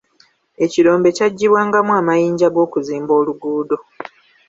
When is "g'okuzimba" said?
2.53-3.13